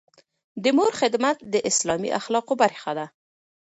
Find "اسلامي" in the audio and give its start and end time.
1.69-2.09